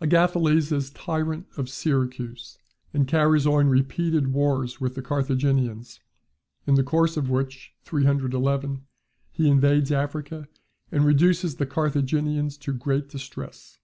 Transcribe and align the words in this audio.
Agathocles 0.00 0.70
is 0.70 0.90
tyrant 0.90 1.44
of 1.56 1.68
Syracuse; 1.68 2.56
and 2.94 3.08
carries 3.08 3.48
on 3.48 3.66
repeated 3.66 4.32
wars 4.32 4.80
with 4.80 4.94
the 4.94 5.02
Carthaginians; 5.02 5.98
in 6.68 6.76
the 6.76 6.84
course 6.84 7.16
of 7.16 7.28
which 7.28 7.74
(311) 7.82 8.86
he 9.32 9.48
invades 9.48 9.90
Africa, 9.90 10.46
and 10.92 11.04
reduces 11.04 11.56
the 11.56 11.66
Carthaginians 11.66 12.56
to 12.58 12.72
great 12.72 13.08
distress. 13.08 13.80